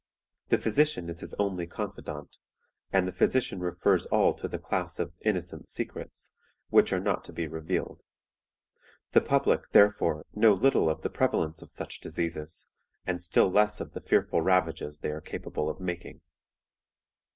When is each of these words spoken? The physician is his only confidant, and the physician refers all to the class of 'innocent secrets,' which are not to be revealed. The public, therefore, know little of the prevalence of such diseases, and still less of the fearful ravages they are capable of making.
The 0.49 0.57
physician 0.57 1.09
is 1.09 1.19
his 1.19 1.35
only 1.35 1.67
confidant, 1.67 2.37
and 2.91 3.07
the 3.07 3.11
physician 3.11 3.59
refers 3.59 4.07
all 4.07 4.33
to 4.33 4.47
the 4.47 4.57
class 4.57 4.97
of 4.97 5.13
'innocent 5.21 5.67
secrets,' 5.67 6.33
which 6.71 6.91
are 6.91 6.99
not 6.99 7.23
to 7.25 7.31
be 7.31 7.45
revealed. 7.45 8.01
The 9.11 9.21
public, 9.21 9.69
therefore, 9.73 10.25
know 10.33 10.53
little 10.53 10.89
of 10.89 11.03
the 11.03 11.11
prevalence 11.11 11.61
of 11.61 11.71
such 11.71 11.99
diseases, 11.99 12.67
and 13.05 13.21
still 13.21 13.51
less 13.51 13.79
of 13.79 13.93
the 13.93 14.01
fearful 14.01 14.41
ravages 14.41 14.97
they 15.01 15.11
are 15.11 15.21
capable 15.21 15.69
of 15.69 15.79
making. 15.79 16.21